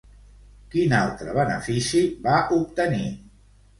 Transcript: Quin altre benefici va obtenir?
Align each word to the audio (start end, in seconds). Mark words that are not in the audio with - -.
Quin 0.75 0.95
altre 1.01 1.35
benefici 1.39 2.01
va 2.27 2.39
obtenir? 2.59 3.05